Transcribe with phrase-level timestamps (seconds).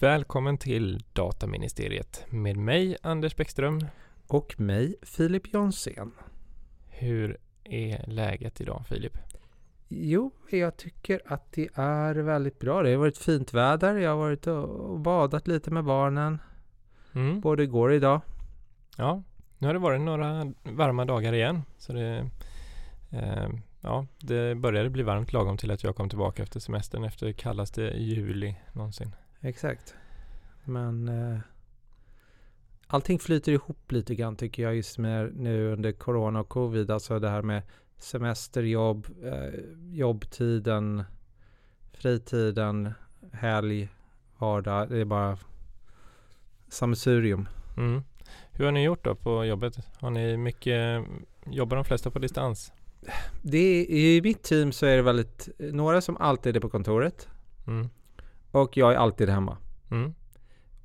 [0.00, 3.80] Välkommen till Dataministeriet med mig Anders Bäckström.
[4.26, 6.12] Och mig Filip Jonsén.
[6.88, 9.18] Hur är läget idag Filip?
[9.88, 12.82] Jo, jag tycker att det är väldigt bra.
[12.82, 13.96] Det har varit fint väder.
[13.96, 16.38] Jag har varit och badat lite med barnen.
[17.14, 17.40] Mm.
[17.40, 18.20] Både igår och idag.
[18.96, 19.22] Ja,
[19.58, 21.62] nu har det varit några varma dagar igen.
[21.78, 22.30] Så det,
[23.10, 23.48] eh,
[23.80, 27.82] ja, det började bli varmt lagom till att jag kom tillbaka efter semestern efter kallaste
[27.82, 29.14] juli någonsin.
[29.40, 29.94] Exakt.
[30.64, 31.38] Men eh,
[32.86, 36.90] allting flyter ihop lite grann tycker jag just med nu under corona och covid.
[36.90, 37.62] Alltså det här med
[37.98, 39.60] semester, jobb, eh,
[39.92, 41.04] jobbtiden,
[41.92, 42.92] fritiden,
[43.32, 43.88] helg,
[44.38, 44.88] vardag.
[44.88, 45.38] Det är bara
[46.68, 47.48] sammelsurium.
[47.76, 48.02] Mm.
[48.52, 49.78] Hur har ni gjort då på jobbet?
[50.00, 51.04] Har ni mycket,
[51.46, 52.72] jobbar de flesta på distans?
[53.42, 57.28] Det är, I mitt team så är det väldigt, några som alltid är på kontoret
[57.66, 57.90] Mm.
[58.50, 59.56] Och jag är alltid hemma.
[59.90, 60.14] Mm.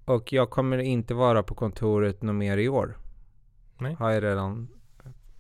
[0.06, 2.98] Och jag kommer inte vara på kontoret något mer i år.
[3.78, 3.94] Nej.
[4.00, 4.68] Har jag redan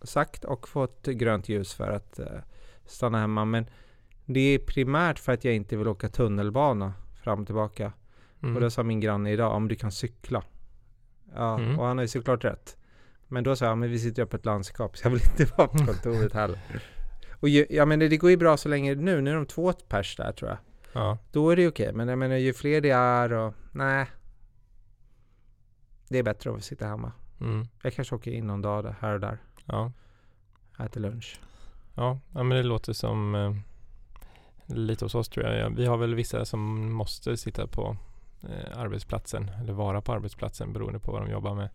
[0.01, 2.25] sagt och fått grönt ljus för att eh,
[2.85, 3.45] stanna hemma.
[3.45, 3.69] Men
[4.25, 7.93] det är primärt för att jag inte vill åka tunnelbana fram och tillbaka.
[8.43, 8.55] Mm.
[8.55, 10.43] Och då sa min granne idag, om du kan cykla.
[11.35, 11.79] Ja, Mm.
[11.79, 12.77] och han har ju såklart rätt.
[13.27, 15.53] Men då sa jag, men vi sitter ju på ett landskap så jag vill inte
[15.57, 16.59] vara på kontoret heller.
[17.39, 19.45] Och ju, ja men det, det går ju bra så länge nu, nu är de
[19.45, 20.57] två pers där tror jag.
[20.95, 21.17] Ja.
[21.31, 24.07] Då är det okej, men jag menar ju fler det är och nej.
[26.07, 27.11] Det är bättre att sitta hemma.
[27.41, 27.67] Mm.
[27.83, 29.37] Jag kanske åker in någon dag där, här och där.
[29.65, 29.91] Ja.
[30.79, 31.39] Äter lunch.
[31.95, 33.55] Ja, ja men det låter som eh,
[34.75, 35.57] lite hos oss tror jag.
[35.57, 37.97] Ja, Vi har väl vissa som måste sitta på
[38.43, 41.69] eh, arbetsplatsen eller vara på arbetsplatsen beroende på vad de jobbar med.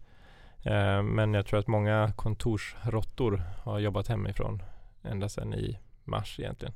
[0.63, 4.63] Eh, men jag tror att många kontorsråttor har jobbat hemifrån
[5.03, 6.75] ända sedan i mars egentligen.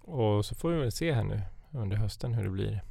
[0.00, 2.82] Och så får vi väl se här nu under hösten hur det blir.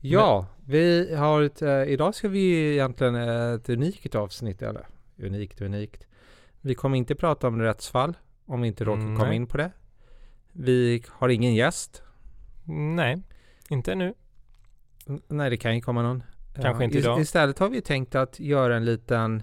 [0.00, 4.86] Ja, vi har ett, eh, idag ska vi egentligen eh, ett unikt avsnitt, eller
[5.18, 6.06] unikt unikt.
[6.60, 9.36] Vi kommer inte prata om rättsfall, om vi inte råkar Mm, komma nej.
[9.36, 9.70] in på det.
[10.52, 12.02] Vi har ingen gäst.
[12.64, 13.22] Nej,
[13.68, 14.14] inte ännu.
[15.06, 16.22] N- Nej, det kan ju komma någon.
[16.62, 17.20] Kanske inte is- idag.
[17.20, 19.42] Istället har vi tänkt att göra en liten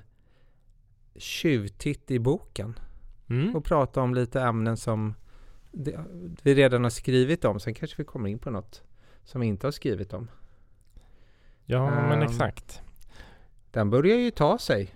[1.15, 2.79] tjuvtitt i boken.
[3.29, 3.55] Mm.
[3.55, 5.13] och prata om lite ämnen som
[5.75, 6.05] det,
[6.43, 7.59] vi redan har skrivit om.
[7.59, 8.83] Sen kanske vi kommer in på något
[9.23, 10.27] som vi inte har skrivit om.
[11.65, 12.21] Ja, men Ehm.
[12.21, 12.81] exakt.
[13.71, 14.95] Den börjar ju ta sig.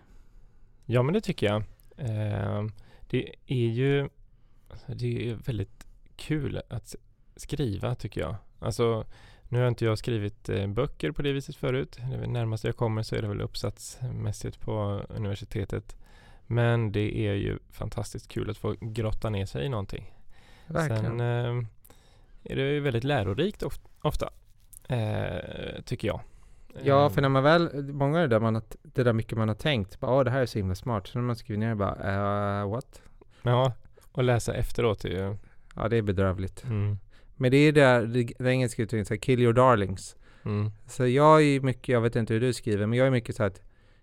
[0.86, 1.64] Ja, men det tycker jag.
[1.98, 2.66] Eh,
[3.10, 4.10] det är ju
[4.70, 6.96] alltså, det är väldigt kul att
[7.36, 8.36] skriva tycker jag.
[8.60, 9.06] Alltså,
[9.48, 11.98] nu har inte jag skrivit eh, böcker på det viset förut.
[12.10, 15.96] Det är väl närmast jag kommer så är det väl uppsatsmässigt på universitetet.
[16.48, 20.14] Men det är ju fantastiskt kul att få grotta ner sig i någonting.
[20.70, 21.04] Verkligen.
[21.06, 21.64] Sen eh,
[22.44, 24.30] är det ju väldigt lärorikt of- ofta,
[24.88, 26.20] eh, tycker jag.
[26.84, 29.38] ja, Eh, för när man väl, många är det där, man har, det där mycket
[29.38, 30.00] man har tänkt.
[30.00, 31.08] Bara, Åh, det här är så himla smart.
[31.08, 33.02] Så när man skriver ner bara, uh, what?
[33.42, 33.74] Ja,
[34.12, 35.38] och läsa efteråt är ju...
[35.76, 36.64] Ja, det är bedrövligt.
[36.64, 36.98] Mm,
[37.36, 38.06] Men det är där,
[38.40, 40.16] det engelska uttrycket säger kill your darlings.
[40.46, 43.36] mm, Så jag är mycket, jag vet inte hur du skriver, men jag är mycket
[43.36, 43.62] så att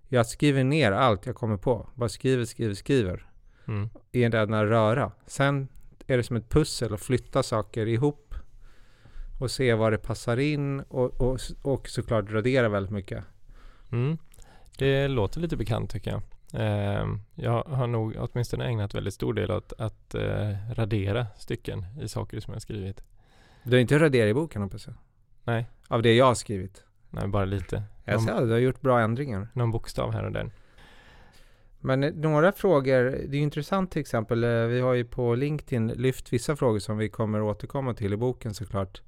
[0.08, 1.88] jag skriver ner allt jag kommer på.
[1.94, 3.26] Bara skriver, skriver, skriver.
[3.68, 3.90] mm.
[4.12, 5.12] i en denna röra.
[5.26, 5.68] Sen
[6.06, 8.34] är det som ett pussel att flytta saker ihop
[9.40, 13.24] och se var det passar in och, och, och såklart radera väldigt mycket.
[13.92, 14.18] Mm.
[14.78, 16.22] Det låter lite bekant tycker jag.
[16.52, 22.08] Ehm, jag har nog åtminstone ägnat väldigt stor del åt att eh, radera stycken i
[22.08, 23.02] saker som jag skrivit.
[23.62, 24.96] Du har inte raderat i boken hoppas jag?
[25.44, 25.66] Nej.
[25.88, 26.84] Av det jag har skrivit?
[27.10, 27.82] Nej, bara lite.
[28.04, 29.48] Jag ser du har gjort bra ändringar.
[29.52, 30.50] någon bokstav här och där.
[31.86, 35.34] Men eh, några frågor, det är ju intressant till exempel, eh, vi har ju på
[35.34, 39.02] LinkedIn lyft vissa frågor som vi kommer återkomma till i boken såklart.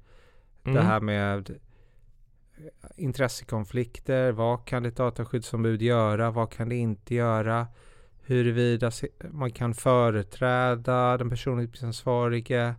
[0.65, 0.75] Mm.
[0.75, 1.56] Det här med eh,
[2.97, 7.67] intressekonflikter, vad kan ett dataskyddsombud göra, vad kan det inte göra,
[8.22, 8.91] huruvida
[9.31, 12.75] man kan företräda den personuppgiftsansvarige,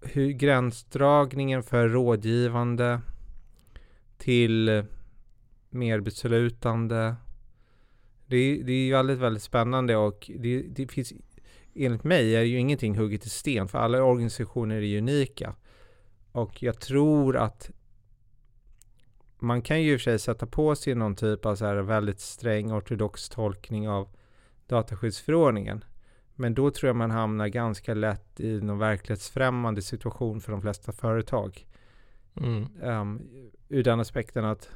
[0.00, 3.00] hur gränsdragningen för rådgivande
[4.18, 4.84] till
[5.70, 7.14] mer beslutande.
[8.30, 11.12] Det är, det är ju väldigt, väldigt spännande och det, det finns
[11.74, 15.54] enligt mig är ju ingenting hugget i sten för alla organisationer är unika.
[16.32, 17.70] Och jag tror att
[19.38, 21.76] man kan ju i och för sig sätta på sig någon typ av så här
[21.76, 24.08] väldigt sträng ortodox tolkning av
[24.66, 25.84] dataskyddsförordningen.
[26.34, 30.92] Men då tror jag man hamnar ganska lätt i någon verklighetsfrämmande situation för de flesta
[30.92, 31.66] företag.
[32.34, 32.66] Mm.
[32.82, 33.28] Um,
[33.68, 34.70] ur den aspekten att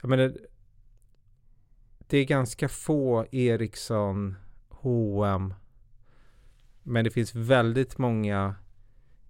[0.00, 0.32] jag menar,
[2.06, 4.36] det är ganska få Ericsson,
[4.68, 5.54] H&M
[6.88, 8.54] men det finns väldigt många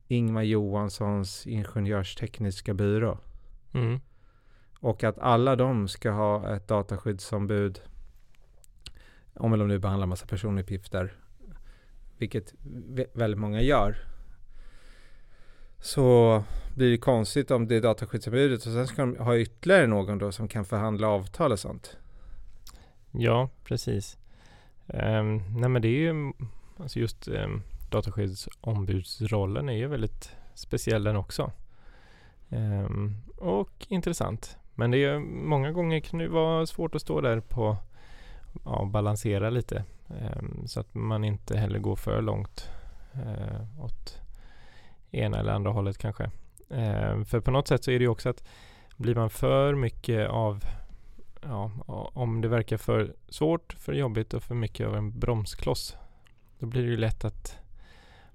[0.09, 3.19] Ingmar Johanssons ingenjörstekniska byrå.
[3.75, 4.01] Mm.
[4.79, 7.81] Och att alla de ska ha ett dataskyddsombud
[9.35, 11.17] om de nu behandlar massa personuppgifter,
[12.19, 12.55] vilket
[12.89, 13.97] vä- väldigt många gör.
[15.79, 16.43] Så
[16.75, 20.33] blir det konstigt om det är dataskyddsombudet och sen ska de ha ytterligare någon då
[20.33, 21.97] som kan förhandla avtal och sånt.
[23.11, 24.19] Ja, precis.
[24.87, 26.33] Um, nej men det är ju
[26.79, 31.53] alltså just um, dataskyddsombudsrollen är ju väldigt speciell den också.
[32.49, 34.57] Um, och intressant.
[34.75, 37.77] Men det är många gånger kan det vara svårt att stå där på
[38.65, 42.71] ja, balansera lite um, så att man inte heller går för långt
[43.15, 44.21] uh, åt
[45.11, 46.31] ena eller andra hållet kanske.
[46.69, 48.45] Um, för på något sätt så är det ju också att
[48.97, 50.65] blir man för mycket av
[51.43, 51.71] ja,
[52.15, 55.97] om det verkar för svårt, för jobbigt och för mycket av en bromskloss
[56.59, 57.59] då blir det ju lätt att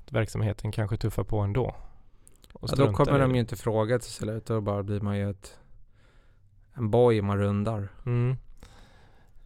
[0.09, 1.75] verksamheten kanske tuffar på ändå.
[2.61, 4.45] Ja, då kommer de ju inte fråga till slut.
[4.45, 5.59] Då bara blir man ju ett,
[6.73, 7.87] en boj man rundar.
[8.05, 8.37] Mm.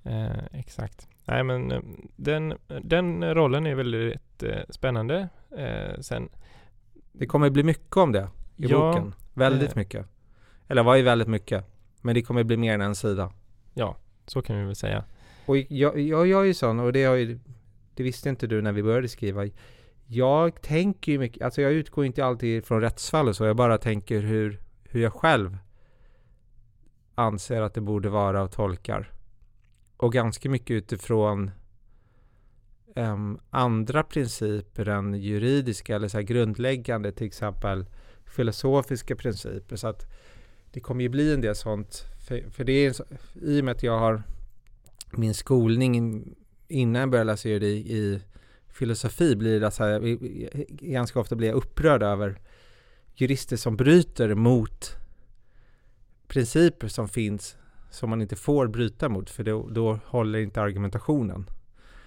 [0.03, 1.07] Eh, exakt.
[1.25, 1.81] Nej men eh,
[2.15, 2.53] den,
[2.83, 5.29] den rollen är väldigt eh, spännande.
[5.57, 6.29] Eh, sen
[7.11, 9.13] Det kommer bli mycket om det i Ja, boken.
[9.33, 9.75] Väldigt eh.
[9.75, 10.07] mycket.
[10.67, 11.65] Eller vad är väldigt mycket?
[12.01, 13.31] Men det kommer bli mer än en sida.
[13.77, 15.03] Ja, så kan vi väl säga.
[15.45, 17.39] Och jag, jag, jag är ju sån, och det, har ju,
[17.93, 19.45] det visste inte du när vi började skriva.
[20.05, 23.77] Jag tänker ju mycket, alltså jag utgår inte alltid från rättsfall och så, jag bara
[23.77, 25.57] tänker hur, hur jag själv
[27.15, 29.11] anser att det borde vara och tolkar.
[29.97, 31.51] Och ganska mycket utifrån
[32.95, 37.85] um, andra principer än juridiska eller så här grundläggande, till exempel
[38.25, 39.75] filosofiska principer.
[39.75, 40.11] Så att
[40.75, 42.05] det kommer ju bli en del sånt.
[42.27, 43.03] För, för det är så,
[43.41, 44.23] i och med att jag har
[45.11, 46.23] min skolning
[46.67, 48.21] innan jag började läsa juridik i
[48.67, 50.17] filosofi blir det så här,
[50.69, 52.39] ganska ofta blir jag upprörd över
[53.15, 54.95] jurister som bryter mot
[56.27, 57.57] principer som finns
[57.89, 61.49] som man inte får bryta mot för då, då håller inte argumentationen.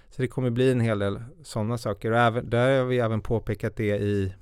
[0.09, 3.21] Så det kommer bli en hel del sådana saker och även, där har vi även
[3.21, 4.33] påpekat det i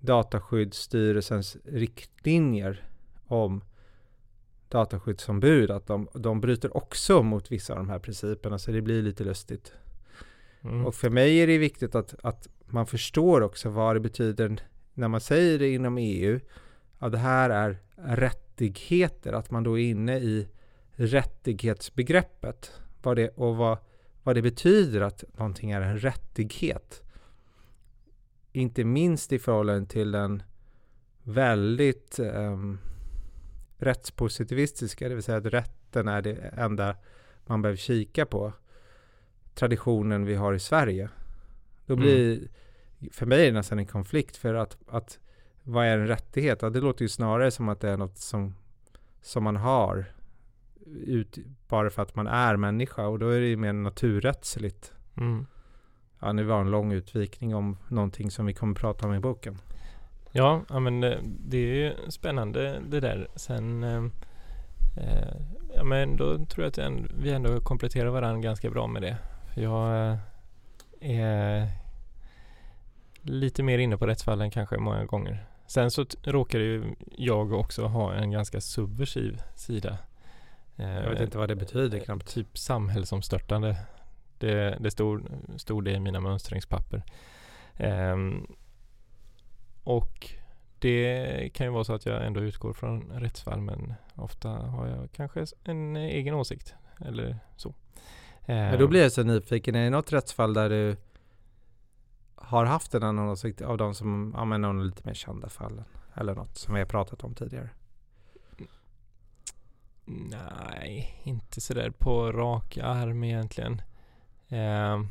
[0.00, 2.88] Dataskyddsstyrelsens riktlinjer
[3.26, 3.64] om
[4.68, 9.02] dataskyddsombud att de, de bryter också mot vissa av de här principerna så det blir
[9.02, 9.72] lite lustigt.
[10.62, 10.86] Mm.
[10.86, 14.60] Och för mig är det viktigt att, att man förstår också vad det betyder
[14.94, 16.40] när man säger det inom EU.
[16.98, 20.48] Ja, det här är rättigheter, att man då är inne i
[20.92, 22.72] rättighetsbegreppet.
[23.02, 23.78] Vad det, och vad,
[24.22, 27.02] vad det betyder att någonting är en rättighet.
[28.52, 30.42] Inte minst i förhållande till den
[31.22, 32.78] väldigt um,
[33.84, 36.96] rättspositivistiska, det vill säga att rätten är det enda
[37.46, 38.52] man behöver kika på
[39.54, 41.08] traditionen vi har i Sverige.
[41.86, 42.48] Då blir, mm.
[43.12, 45.18] för mig är det nästan en konflikt för att, att
[45.62, 46.62] vad är en rättighet?
[46.62, 48.54] Ja, det låter ju snarare som att det är något som,
[49.22, 50.04] som man har
[51.06, 51.38] ut,
[51.68, 54.92] bara för att man är människa och då är det ju mer naturrättsligt.
[55.16, 55.46] Mm.
[56.20, 59.58] Ja, nu var en lång utvikning om någonting som vi kommer prata om i boken.
[60.36, 63.28] Ja, men det, det är ju spännande det där.
[63.36, 64.04] Sen eh,
[64.96, 65.36] eh,
[65.74, 69.16] ja, men då tror jag att vi ändå kompletterar varandra ganska bra med det.
[69.54, 70.18] Jag eh,
[71.00, 71.68] är
[73.22, 75.44] lite mer inne på rättsfallen kanske många gånger.
[75.66, 79.98] Sen så råkar ju jag också ha en ganska subversiv sida.
[80.76, 82.34] Jag vet inte vad det betyder knappt.
[82.34, 83.76] Typ samhällsomstörtande.
[84.38, 85.22] Det, det stod,
[85.56, 87.02] stod det i mina mönstringspapper.
[87.78, 88.46] Um,
[89.84, 90.30] och
[90.78, 95.12] det kan ju vara så att jag ändå utgår från rättsfall men ofta har jag
[95.12, 97.74] kanske en egen åsikt eller så.
[98.46, 100.96] Men då blir jag så nyfiken, är det något rättsfall där du
[102.34, 105.84] har haft en annan åsikt av de som, ja men de lite mer kända fallen?
[106.14, 107.70] Eller något som vi har pratat om tidigare?
[110.06, 113.82] Nej, inte sådär på rak arm egentligen.
[114.48, 115.02] Eh,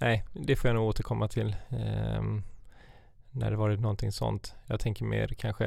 [0.00, 1.56] nej, det får jag nog återkomma till.
[1.68, 2.22] Eh,
[3.36, 4.54] när det varit någonting sånt.
[4.66, 5.66] Jag tänker mer kanske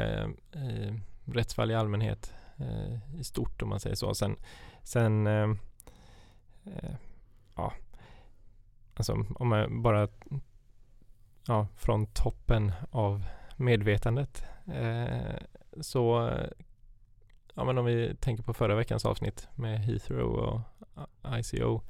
[0.52, 0.94] eh,
[1.26, 4.16] rättsfall i allmänhet eh, i stort om man säger så.
[4.16, 4.36] Sen,
[4.84, 5.50] sen eh,
[6.66, 6.96] eh
[7.56, 7.74] ja,
[8.94, 10.08] alltså om man bara
[11.48, 15.38] ja, från toppen av medvetandet eh,
[15.82, 16.32] så
[17.54, 20.62] ja, men om vi tänker på förra veckans avsnitt med Heathrow och
[21.40, 21.82] ICO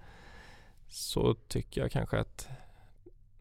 [0.87, 2.49] så tycker jag kanske att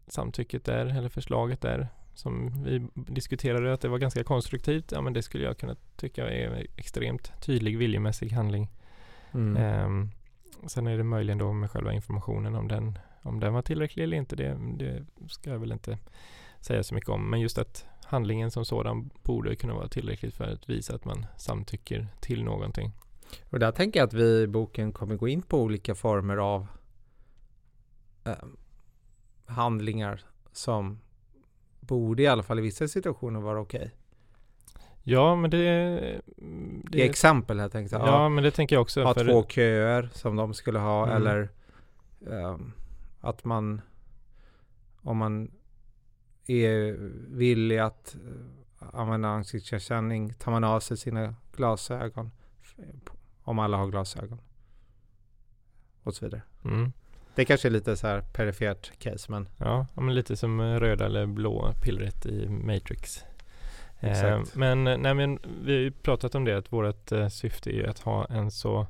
[0.07, 1.87] samtycket där, eller förslaget där
[2.19, 4.91] som vi diskuterade att det var ganska konstruktivt.
[4.91, 8.69] Ja men det skulle jag kunna tycka är extremt tydlig viljemässig handling.
[9.31, 9.85] Mm.
[9.85, 10.11] Um,
[10.67, 14.17] sen är det möjligen då med själva informationen om den, om den var tillräcklig eller
[14.17, 14.35] inte.
[14.35, 15.97] Det, det ska jag väl inte
[16.61, 17.29] säga så mycket om.
[17.29, 21.25] Men just att handlingen som sådan borde kunna vara tillräckligt för att visa att man
[21.37, 22.91] samtycker till någonting.
[23.49, 26.67] Och där tänker jag att vi i boken kommer gå in på olika former av
[28.23, 28.33] eh,
[29.45, 30.21] handlingar
[30.51, 30.99] som
[31.89, 33.79] borde i alla fall i vissa situationer vara okej.
[33.79, 33.89] Okay.
[35.03, 36.21] Ja, men det...
[36.83, 38.07] det I exempel här tänkte jag.
[38.07, 39.03] Ja, ja, men det tänker jag också.
[39.03, 41.15] Ha två köer som de skulle ha mm.
[41.15, 41.49] eller
[42.19, 42.73] um,
[43.19, 43.81] att man
[45.01, 45.51] om man
[46.47, 46.95] är
[47.37, 52.31] villig att uh, använda ansiktskänning tar man av sig sina glasögon
[53.43, 54.41] om alla har glasögon
[56.03, 56.41] och så vidare.
[56.65, 56.91] Mm.
[57.39, 61.25] Det kanske är lite så här perifert case men Ja, men lite som röda eller
[61.25, 63.23] blå pillret i Matrix.
[63.99, 67.87] Eh, men, nej, men vi har ju pratat om det att vårt eh, syfte är
[67.87, 68.87] att ha en så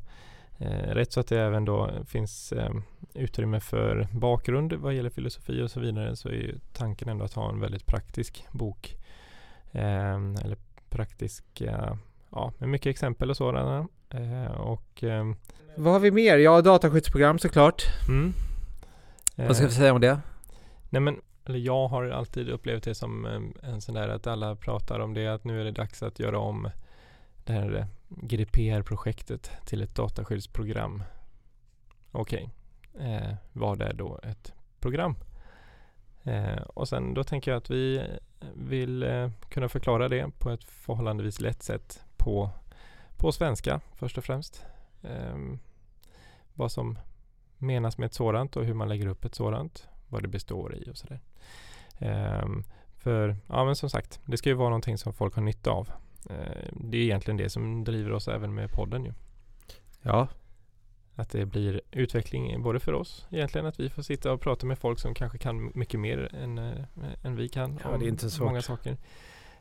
[0.57, 2.71] eh, rätt så att det även då finns eh,
[3.13, 7.33] utrymme för bakgrund vad gäller filosofi och så vidare så är ju tanken ändå att
[7.33, 8.95] ha en väldigt praktisk bok.
[9.71, 10.57] Eh, eller
[10.89, 11.97] praktiska,
[12.31, 13.87] ja med mycket exempel och sådana.
[14.09, 15.03] Eh, och
[15.75, 16.37] vad har vi mer?
[16.37, 17.83] Ja, dataskyddsprogram såklart.
[18.07, 18.33] Mm.
[19.35, 20.19] Vad ska vi säga om det?
[20.89, 23.25] Nej men eller jag har alltid upplevt det som
[23.63, 26.39] en sån där att alla pratar om det att nu är det dags att göra
[26.39, 26.69] om
[27.43, 31.03] det här GDPR-projektet till ett dataskyddsprogram.
[32.11, 32.49] Okej,
[32.93, 33.13] okay.
[33.13, 35.15] eh, vad är då ett program?
[36.23, 38.03] Eh, och sen då tänker jag att vi
[38.55, 42.49] vill eh, kunna förklara det på ett förhållandevis lätt sätt på,
[43.17, 44.65] på svenska först och främst.
[45.03, 45.59] Ehm,
[46.53, 46.99] vad som
[47.57, 50.89] menas med ett sådant och hur man lägger upp ett sådant vad det består i
[50.91, 51.19] och sådär.
[52.43, 52.63] Um,
[52.97, 55.89] för, ja men som sagt, det ska ju vara någonting som folk har nytta av.
[56.31, 59.13] Uh, det är egentligen det som driver oss även med podden ju.
[60.01, 60.27] Ja.
[61.15, 64.79] Att det blir utveckling både för oss egentligen, att vi får sitta och prata med
[64.79, 66.85] folk som kanske kan mycket mer än, äh,
[67.23, 67.79] än vi kan.
[67.83, 68.47] Ja, svårt.
[68.47, 68.97] Många saker.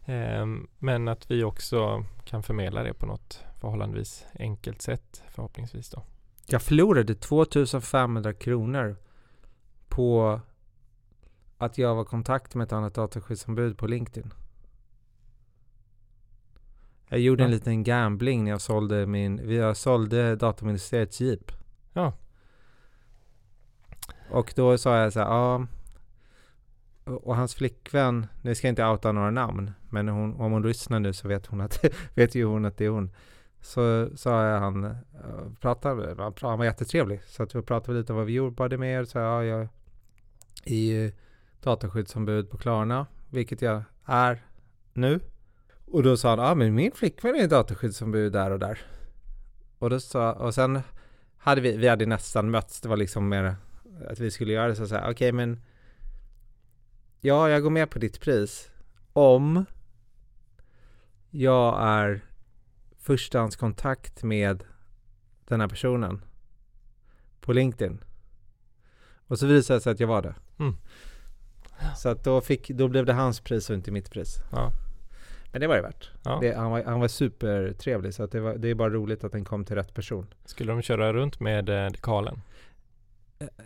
[0.08, 6.02] Um, men att vi också kan förmedla det på något förhållandevis enkelt sätt förhoppningsvis då.
[6.46, 8.96] Jag förlorade 2500 kronor
[9.88, 10.40] på
[11.58, 14.32] att jag var i kontakt med ett annat dataskyddsombud på LinkedIn.
[17.08, 17.44] Jag gjorde ja.
[17.44, 21.52] en liten gambling när jag sålde min, jag sålde Dataministeriets Jeep.
[21.92, 22.12] Ja.
[24.30, 25.66] Och då sa jag så här, ja.
[27.08, 31.00] Och hans flickvän, nu ska jag inte outa några namn, men hon, om hon lyssnar
[31.00, 31.84] nu så vet hon att,
[32.14, 33.10] vet ju hon att det är hon.
[33.60, 34.92] Så sa han, eh,
[35.60, 37.20] pratade, han var jättetrevlig.
[37.26, 39.08] Så att vi pratade lite om vad vi jobbade med.
[39.08, 39.68] Så ja, jag
[40.64, 41.12] i
[41.62, 44.42] dataskyddsombud på Klarna, vilket jag är
[44.92, 45.20] nu.
[45.86, 48.78] Och då sa han, ja ah, men min flickvän är dataskyddsombud där och där.
[49.78, 50.80] Och, då sa, och sen
[51.36, 53.56] hade vi, vi hade nästan mötts, det var liksom mer
[54.08, 55.60] att vi skulle göra det så att säga, okej okay, men
[57.20, 58.70] ja, jag går med på ditt pris
[59.12, 59.64] om
[61.30, 62.24] jag är
[62.98, 64.64] förstahandskontakt med
[65.44, 66.24] den här personen
[67.40, 68.04] på LinkedIn.
[69.26, 70.34] Och så visade det sig att jag var det.
[70.58, 70.76] Mm.
[71.96, 74.36] Så att då, fick, då blev det hans pris och inte mitt pris.
[74.52, 74.72] Ja.
[75.52, 76.10] Men det var det värt.
[76.24, 76.38] Ja.
[76.40, 79.32] Det, han, var, han var supertrevlig så att det, var, det är bara roligt att
[79.32, 80.26] den kom till rätt person.
[80.44, 82.40] Skulle de köra runt med eh, dekalen?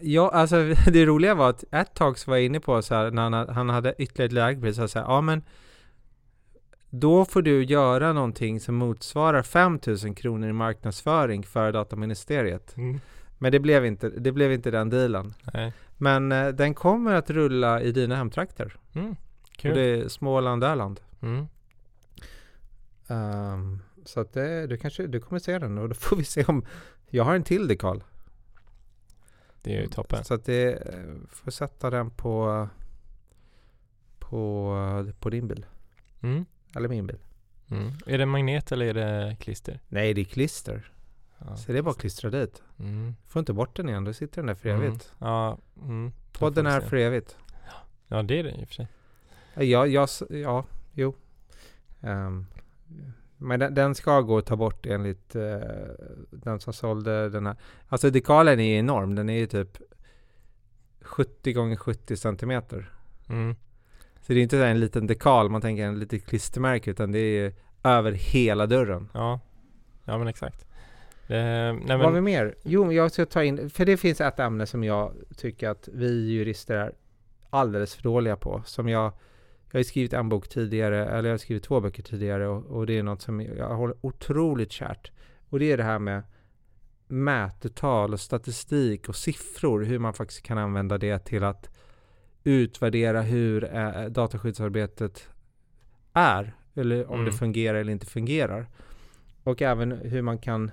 [0.01, 3.11] Ja, alltså det roliga var att ett tag så var jag inne på så här,
[3.11, 5.43] när han, han hade ytterligare ett lägre så här, ja men
[6.91, 12.77] då får du göra någonting som motsvarar 5000 kronor i marknadsföring för dataministeriet.
[12.77, 13.01] Mm.
[13.39, 15.35] Men det blev inte, det blev inte den dealen.
[15.55, 15.73] Nej.
[15.99, 18.77] Men eh, den kommer att rulla i dina hemtrakter.
[18.95, 19.17] Mm.
[19.65, 21.01] Och det är Småland, Öland.
[21.23, 21.47] Mm.
[23.07, 26.45] Um, så att det, du kanske, du kommer se den och då får vi se
[26.45, 26.65] om
[27.09, 28.05] jag har en till dekal.
[29.63, 30.25] Det är ju toppen.
[30.25, 32.69] Så att det, eh, får sätta den på,
[34.19, 35.67] på, på din bil.
[36.21, 36.45] Mm.
[36.75, 37.19] Eller min bil.
[37.71, 37.93] Mm.
[38.07, 39.81] Är det magnet eller är det klister?
[39.89, 40.93] Nej, det är klister.
[41.39, 42.63] Ja, så det är bara att klistra dit.
[42.79, 43.15] Mm.
[43.27, 44.83] Får inte bort den igen, då sitter den där för mm.
[44.83, 45.13] evigt.
[45.21, 45.33] Mm.
[45.33, 46.13] Ja, mm.
[46.33, 47.37] Podden är för evigt.
[48.09, 48.87] Ja, det är det i och för sig.
[49.55, 51.15] Ja, ja, ja jo.
[52.01, 52.47] Um,
[53.43, 55.61] men den, den, ska gå att ta bort enligt uh,
[56.31, 57.57] den som sålde den här.
[57.89, 59.15] Alltså dekalen är enorm.
[59.15, 59.79] Den är ju typ
[61.01, 62.93] 70 gånger 70 centimeter.
[63.29, 63.57] Mm.
[64.21, 67.53] Så det är inte en liten dekal, man tänker en litet klistermärke, utan det är
[67.85, 69.09] över hela dörren.
[69.15, 69.41] Ja,
[70.05, 70.67] ja men exakt.
[71.27, 71.99] Eh, nej, men...
[71.99, 72.55] Vad har vi mer?
[72.63, 76.31] Jo, jag ska ta in, för det finns ett ämne som jag tycker att vi
[76.31, 76.93] jurister är
[77.51, 78.63] alldeles för dåliga på.
[78.67, 79.13] Som jag,
[79.73, 82.87] jag har skrivit en bok tidigare, eller jag har skrivit två böcker tidigare och, och
[82.87, 85.11] det är något som jag håller otroligt kärt.
[85.49, 86.23] Och det är det här med
[87.09, 91.71] mätetal och statistik och siffror, hur man faktiskt kan använda det till att
[92.45, 95.29] utvärdera hur eh, dataskyddsarbetet
[96.13, 96.57] är.
[96.75, 97.25] Eller om Mm.
[97.27, 98.67] det fungerar eller inte fungerar.
[99.45, 100.71] Och även hur man kan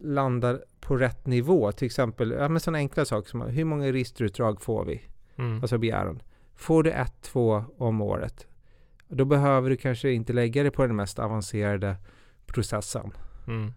[0.00, 1.72] landa på rätt nivå.
[1.72, 5.02] Till exempel, ja men sådana enkla saker som hur många registerutdrag får vi?
[5.36, 5.60] Mm.
[5.62, 6.22] Alltså begäran.
[6.58, 8.46] Får du ett, två om året,
[9.08, 11.96] då behöver du kanske inte lägga det på den mest avancerade
[12.46, 13.12] processen.
[13.46, 13.72] Mm.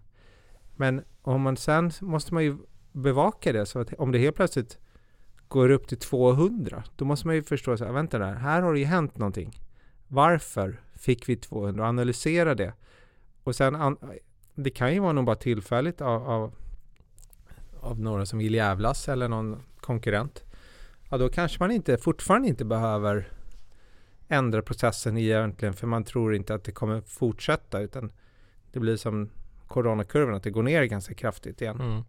[0.76, 2.58] Men om man sen måste man ju
[2.92, 4.78] bevaka det så att om det helt plötsligt
[5.48, 8.74] går upp till 200, då måste man ju förstå så här, vänta där, här har
[8.74, 9.62] det ju hänt någonting.
[10.08, 11.88] Varför fick vi 200?
[11.88, 12.74] Analysera det.
[13.44, 13.98] Och sen, an-
[14.56, 16.54] det kan ju vara nog bara tillfälligt av, av,
[17.80, 20.44] av några som vill jävlas eller någon konkurrent.
[21.12, 23.32] Ja, då kanske man inte, fortfarande inte behöver
[24.28, 28.12] ändra processen egentligen, för man tror inte att det kommer fortsätta, utan
[28.72, 29.30] det blir som
[29.68, 31.82] coronakurvan, att det går ner ganska kraftigt igen.
[31.82, 32.04] Mm.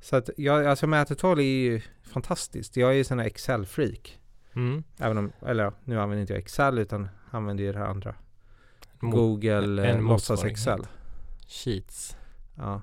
[0.00, 2.76] Så att jag, alltså mätetal är ju fantastiskt.
[2.76, 4.20] Jag är ju sån här Excel-freak.
[4.52, 4.84] Mm.
[4.98, 8.14] Även om, eller ja, nu använder inte jag Excel utan använder ju det här andra.
[9.00, 10.44] Google en eh, låtsas.
[10.44, 10.86] Excel.
[11.48, 12.16] Sheets.
[12.56, 12.82] Ja.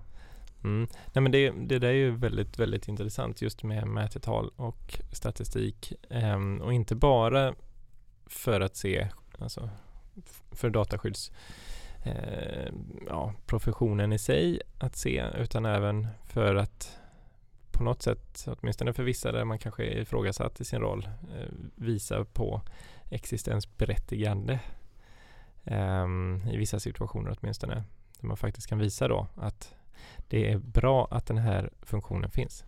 [0.64, 0.88] Mm.
[1.14, 5.94] Nej, men det, det där är ju väldigt, väldigt intressant just med mätetal och statistik.
[6.10, 7.56] Um, och inte bara
[8.26, 9.08] för att se,
[9.40, 9.70] alltså
[10.52, 11.32] för dataskydds
[12.04, 12.74] eh,
[13.08, 16.98] ja, professionen i sig att se, utan även för att
[17.72, 21.48] på något sätt, åtminstone för vissa där man kanske är ifrågasatt i sin roll, eh,
[21.76, 22.62] visa på
[23.10, 24.60] existensberättigande
[25.64, 27.84] ehm, i vissa situationer åtminstone.
[28.20, 29.76] Där man faktiskt kan visa då att
[30.28, 32.66] det är bra att den här funktionen finns.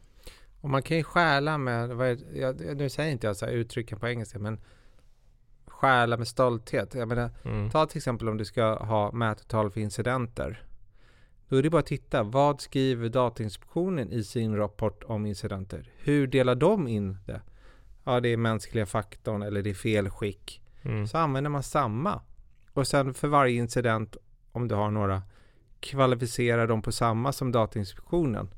[0.62, 4.00] Och man kan ju stjäla med, är, jag, nu säger inte jag så här uttrycken
[4.00, 4.60] på engelska, men
[5.68, 6.94] stjäla med stolthet.
[6.96, 7.70] Jag menar, Mm.
[7.70, 10.64] ta till exempel om du ska ha mätetal för incidenter.
[11.48, 15.90] Då är det bara att titta, vad skriver Datainspektionen i sin rapport om incidenter?
[15.98, 17.42] Hur delar de in det?
[18.04, 20.62] Ja, det är mänskliga faktorn eller det är felskick.
[20.82, 21.08] Mm.
[21.08, 22.22] Så använder man samma.
[22.74, 24.18] Och sen för varje incident,
[24.52, 25.22] om du har några,
[25.86, 28.50] kvalificerar de på samma som Datainspektionen.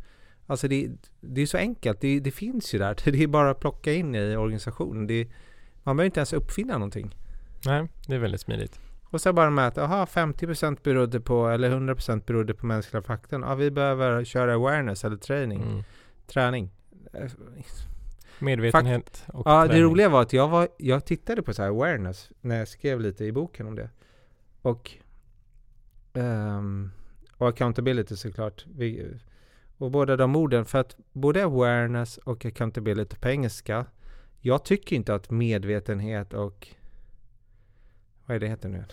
[0.46, 0.90] Alltså det,
[1.22, 2.98] det är så enkelt, det, det finns ju där.
[3.12, 5.08] Det är bara att plocka in i organisationen.
[5.08, 5.28] Det,
[5.84, 7.16] man behöver inte ens uppfinna någonting.
[7.66, 8.80] Nej, det är väldigt smidigt.
[9.10, 13.42] Och så bara mäta, aha 50% berodde på, eller 100% berodde på mänskliga faktorn.
[13.42, 15.62] Ja, vi behöver köra awareness eller träning.
[15.62, 15.84] Mm.
[16.28, 16.72] Träning.
[18.40, 19.84] Medvetenhet och Ja, det träning.
[19.84, 23.26] roliga var att jag, var, jag tittade på så här awareness när jag skrev lite
[23.26, 23.90] i boken om det.
[24.62, 24.92] Och,
[26.14, 26.92] ehm,
[27.38, 28.66] och accountability såklart.
[28.76, 29.18] Vi,
[29.78, 33.86] och båda de orden, för att både awareness och accountability på engelska,
[34.42, 36.68] jag tycker inte att medvetenhet och
[38.26, 38.84] vad är det heter nu?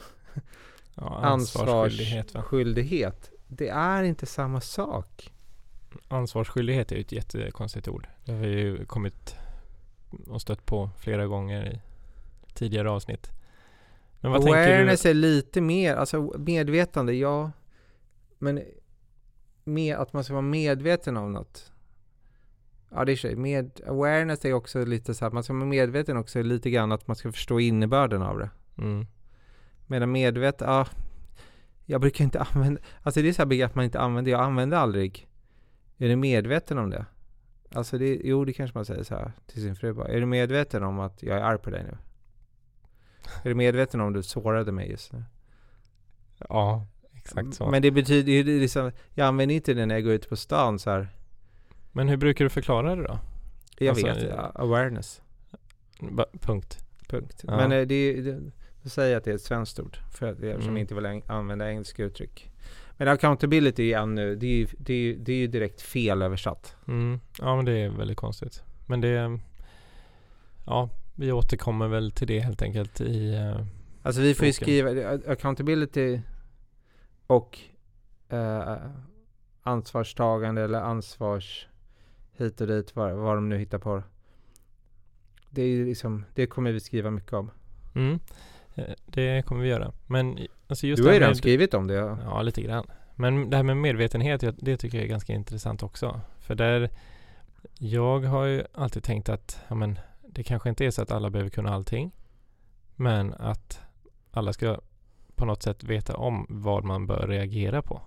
[0.95, 2.35] ja, ansvarsskyldighet.
[2.35, 2.41] Va?
[2.41, 3.31] Ansvarsskyldighet.
[3.49, 5.33] Det är inte samma sak.
[6.09, 8.09] Ansvarsskyldighet är ju ett jättekonstigt ord.
[8.25, 9.37] Det har vi ju kommit
[10.27, 11.81] och stött på flera gånger i
[12.55, 13.31] tidigare avsnitt.
[14.21, 17.51] Men vad tänker Awareness är lite mer, alltså medvetande, ja.
[18.39, 18.63] Men
[19.65, 21.73] med, att man ska vara medveten om något.
[22.91, 23.37] Ja, det är sig.
[23.37, 27.07] Med, awareness är också lite så här, man ska vara medveten också lite grann att
[27.07, 28.51] man ska förstå innebörden av det.
[28.79, 29.07] Mm.
[29.87, 30.87] Medan medveten, ja.
[31.87, 34.77] Jag brukar inte använda, alltså det är så här begrepp man inte använder, jag använder
[34.77, 35.29] aldrig.
[35.99, 37.07] Är du medveten om det?
[37.75, 40.09] Alltså det, jo det kanske man säger så här till sin fru bara.
[40.09, 41.99] Är du medveten om att jag är arg på dig nu?
[43.43, 45.25] Är du medveten om att du sårade mig just nu?
[46.49, 46.87] Ja,
[47.25, 47.65] exakt så.
[47.65, 50.37] Men, Men det betyder ju liksom, jag använder inte det när jag går ut på
[50.37, 51.09] stan så här.
[51.93, 53.19] hur brukar du förklara det då?
[53.79, 55.23] Jag Alltså, vet, eh, ja, awareness.
[56.01, 56.79] Ba- punkt.
[57.09, 57.45] Punkt.
[57.47, 57.57] Ja.
[57.57, 58.41] Men eh, det, är-
[58.83, 59.97] då säger att det är ett svenskt ord.
[60.13, 60.67] För att, Mm.
[60.67, 62.51] jag inte vill använda engelska uttryck.
[62.97, 66.77] Men accountability är ännu, det är ju det är, det är ju direkt fel översatt.
[66.89, 67.21] Mm.
[67.41, 68.63] Ja, men det är väldigt konstigt.
[68.87, 69.39] Men det...
[70.67, 73.35] Ja, vi återkommer väl till det helt enkelt i...
[73.35, 73.67] eh,
[74.03, 74.91] Alltså vi får ju skriva
[75.29, 76.21] accountability
[77.27, 77.59] och
[78.29, 78.77] eh,
[79.63, 81.69] ansvarstagande eller ansvars
[82.33, 84.03] hit och dit, vad, vad de nu hittar på.
[85.51, 87.51] Det är liksom, det kommer vi skriva mycket om.
[87.95, 88.19] Mm.
[88.75, 89.93] Eh, Det kommer vi göra.
[90.07, 91.95] Men alltså just du har ju redan med- skrivit om det.
[91.95, 92.19] Ja.
[92.25, 92.87] Ja, lite grann.
[93.15, 96.21] Men det här med medvetenhet, det tycker jag är ganska intressant också.
[96.39, 96.91] För där,
[97.79, 101.31] jag har ju alltid tänkt att ja, men, det kanske inte är så att alla
[101.31, 102.11] behöver kunna allting.
[102.97, 103.81] Men att
[104.31, 104.81] alla ska
[105.37, 108.03] på något sätt veta om vad man bör reagera på.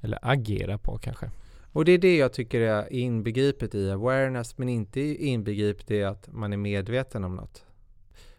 [0.00, 1.30] Eller agera på kanske.
[1.72, 6.28] Och det är det jag tycker är inbegripet i awareness, men inte inbegripet i att
[6.32, 7.64] man är medveten om något.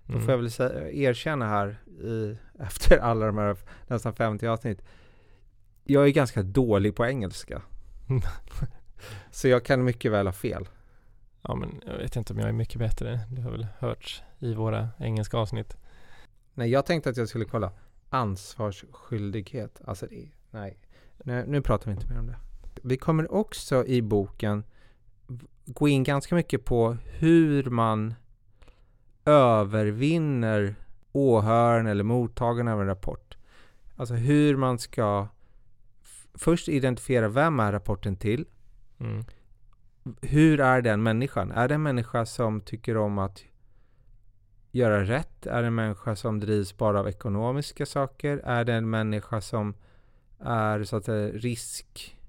[0.05, 0.25] Då Mm.
[0.25, 4.81] får jag väl erkänna här i, efter alla de här nästan 50 avsnitt.
[5.83, 7.61] Jag är ganska dålig på engelska.
[8.09, 8.21] Mm.
[9.31, 10.69] Så jag kan mycket väl ha fel.
[11.41, 13.19] Ja, men jag vet inte om jag är mycket bättre.
[13.31, 15.77] Det har väl hörts i våra engelska avsnitt.
[16.53, 17.71] Nej, jag tänkte att jag skulle kolla
[18.09, 19.81] ansvarsskyldighet.
[19.85, 20.07] Alltså,
[20.51, 20.77] nej.
[21.23, 22.37] Nu, nu pratar vi inte mer om det.
[22.81, 24.63] Vi kommer också i boken
[25.65, 28.13] gå in ganska mycket på hur man
[29.25, 30.75] övervinner
[31.11, 33.37] åhöraren eller mottagaren av en rapport.
[33.95, 35.27] Alltså hur man ska
[36.33, 38.45] först identifiera vem är rapporten till?
[38.99, 39.23] Mm.
[40.21, 41.51] Hur är den människan?
[41.51, 43.43] Är det en människa som tycker om att
[44.73, 45.45] göra rätt?
[45.45, 48.41] Är det en människa som drivs bara av ekonomiska saker?
[48.43, 49.75] Är det en människa som
[50.39, 52.21] är så att säga risktagande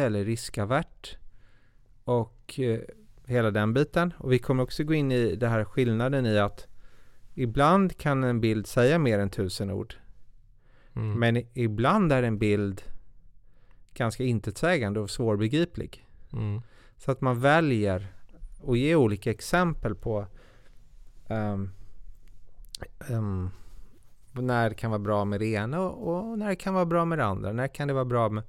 [0.00, 1.16] eller riskavert?
[2.04, 2.80] Och eh,
[3.26, 4.14] hela den biten.
[4.18, 6.66] Och vi kommer också gå in i det här skillnaden i att
[7.34, 9.94] ibland kan en bild säga mer än tusen ord.
[10.94, 11.18] Mm.
[11.18, 12.82] Men ibland är en bild
[13.94, 16.06] ganska intetsägande och svårbegriplig.
[16.32, 16.62] Mm.
[16.96, 18.06] Så att man väljer
[18.66, 20.26] att ge olika exempel på
[21.28, 21.70] um,
[23.08, 23.50] um,
[24.32, 27.04] när det kan vara bra med det ena och, och, när det kan vara bra
[27.04, 27.52] med det andra.
[27.52, 28.44] När kan det vara bra med,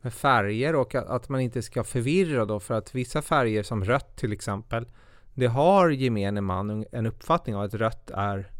[0.00, 3.84] med färger och att, att, man inte ska förvirra då för att vissa färger som
[3.84, 4.86] rött till exempel
[5.34, 8.50] det har gemene man en uppfattning av att rött är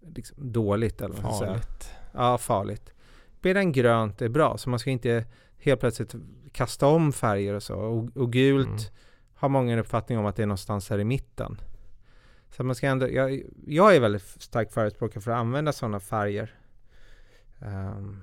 [0.00, 1.38] liksom dåligt eller vad.
[1.38, 1.90] Farligt.
[2.12, 2.92] Ja, farligt.
[3.40, 5.24] Medan grönt är bra, så man ska inte
[5.58, 6.14] helt plötsligt
[6.52, 7.74] kasta om färger och så.
[7.74, 8.82] Och, och gult Mm.
[9.34, 11.60] har många en uppfattning om att det är någonstans här i mitten.
[12.56, 16.54] Så man ska ändå, jag, jag är väldigt stark förespråkare för att använda sådana färger.
[17.60, 18.22] ehm,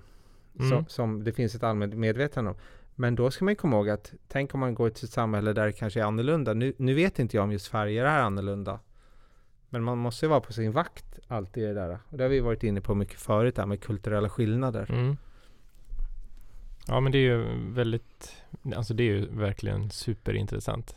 [0.59, 0.69] Mm.
[0.69, 2.57] som, som det finns ett allmänt medvetande om.
[2.95, 5.65] Men då ska man komma ihåg att tänk om man går till ett samhälle där
[5.65, 6.53] det kanske är annorlunda.
[6.53, 8.79] Nu, nu vet inte jag om just färger är annorlunda.
[9.69, 11.99] Men man måste ju vara på sin vakt alltid i det där.
[12.09, 14.85] Och det har vi varit inne på mycket förut, där med kulturella skillnader.
[14.91, 15.17] Mm.
[16.87, 18.35] Ja men det är ju väldigt,
[18.75, 20.95] alltså det är ju verkligen superintressant.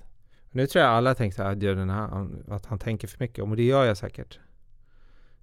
[0.55, 3.45] Nu tror jag alla tänker här, att, gör den här, att han tänker för mycket.
[3.45, 4.39] Och det gör jag säkert.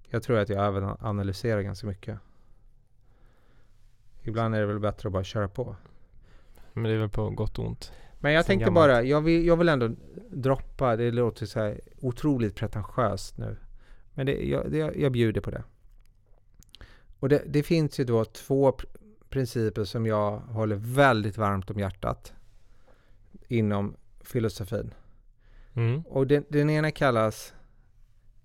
[0.08, 2.18] Jag tror att jag även analyserar ganska mycket.
[4.22, 5.76] Ibland är det väl bättre att bara köra på.
[6.72, 7.92] Men det är väl på gott och ont.
[8.18, 8.88] Men jag Sen tänkte gammalt.
[8.88, 9.90] bara, jag vill, jag vill ändå
[10.30, 13.56] droppa, det låter så här otroligt pretentiöst nu.
[14.14, 15.64] Men det, jag, det, jag bjuder på det.
[17.20, 18.86] Och det, det finns ju då två pr-
[19.28, 22.32] principer som jag håller väldigt varmt om hjärtat
[23.48, 23.96] inom
[24.32, 24.94] filosofin.
[25.74, 26.00] Mm.
[26.02, 27.54] Och den, den ena kallas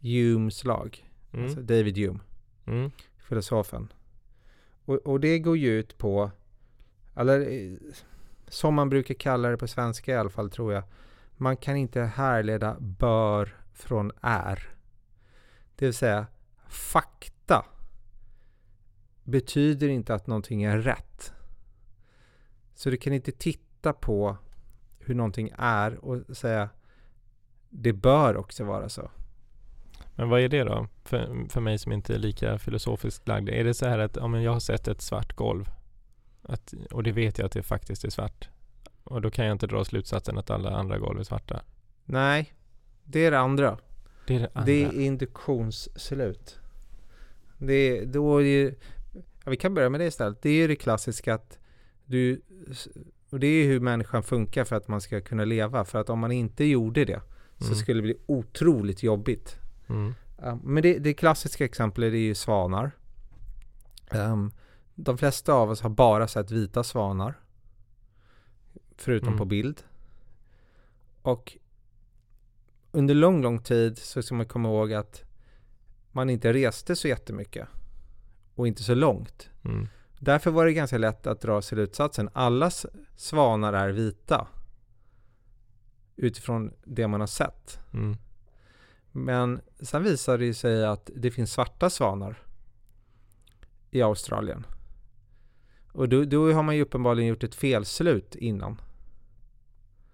[0.02, 1.46] Humes lag, Mm.
[1.46, 2.20] alltså David Hume,
[2.68, 2.92] Mm.
[3.18, 3.94] filosofen.
[4.86, 6.32] Och, och det går ju ut på,
[7.16, 7.78] eller eh,
[8.48, 10.84] som man brukar kalla det på svenska i alla fall tror jag,
[11.38, 14.70] man kan inte härleda bör från är.
[15.76, 16.28] Det vill säga,
[16.68, 17.66] fakta
[19.24, 21.34] betyder inte att någonting är rätt.
[22.74, 24.38] Så du kan inte titta på
[25.06, 26.70] hur någonting är och säga
[27.70, 29.12] det bör också vara så.
[30.16, 30.88] Men vad är det då?
[31.04, 33.50] För, för mig som inte är lika filosofiskt lagd.
[33.50, 35.70] Är det så här att ja, men jag har sett ett svart golv
[36.42, 38.50] att, och det vet jag att det faktiskt är svart.
[39.04, 41.62] Och då kan jag inte dra slutsatsen att alla andra golv är svarta.
[42.06, 42.54] Nej,
[43.04, 43.78] det är det andra.
[44.28, 44.66] Det är det andra.
[44.66, 46.60] Det är induktionsslut.
[47.58, 48.76] Det är, då är ju,
[49.44, 50.42] ja, vi kan börja med det istället.
[50.42, 51.60] Det är ju det klassiska att
[52.06, 52.42] du,
[53.36, 55.86] och det är ju hur människan funkar för att man ska kunna leva.
[55.86, 57.22] För att om man inte gjorde det
[57.58, 57.76] så Mm.
[57.76, 59.60] skulle det bli otroligt jobbigt.
[59.88, 60.14] Mm.
[60.42, 62.92] Ja, men det, det klassiska exemplet är ju svanar.
[64.12, 64.52] Ehm,
[64.96, 67.40] de flesta av oss har bara sett vita svanar.
[68.98, 69.38] Förutom Mm.
[69.38, 69.84] på bild.
[71.22, 71.58] Och
[72.92, 75.24] under lång, lång tid så ska man komma ihåg att
[76.12, 77.68] man inte reste så jättemycket.
[78.56, 79.50] Och inte så långt.
[79.66, 79.88] Mm.
[80.20, 82.30] Därför var det ganska lätt att dra slutsatsen.
[82.34, 82.72] Alla
[83.16, 84.48] svanar är vita.
[86.16, 87.80] Utifrån det man har sett.
[87.94, 88.18] Mm.
[89.12, 92.38] Men sen visar det sig att det finns svarta svanar
[93.92, 94.66] i Australien.
[95.92, 98.82] Och då, då har man ju uppenbarligen gjort ett felslut innan.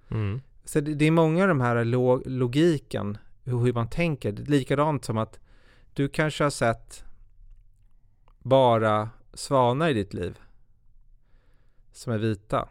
[0.10, 0.42] Mm.
[0.64, 4.32] Så det, det är många av de här lo, logiken, hur, hur man tänker.
[4.32, 5.40] Likadant som att
[5.94, 7.04] du kanske har sett
[8.40, 10.40] bara svanar i ditt liv
[11.92, 12.70] som är vita.